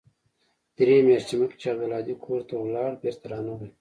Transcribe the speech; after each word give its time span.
درې 0.77 0.95
مياشتې 1.07 1.33
مخکې 1.39 1.57
چې 1.61 1.67
عبدالهادي 1.73 2.15
کور 2.25 2.41
ته 2.49 2.53
ولاړ 2.57 2.91
بېرته 3.01 3.25
رانغى. 3.31 3.67